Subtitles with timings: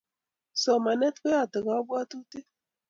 [0.61, 2.47] Somanet koyate kapwatutik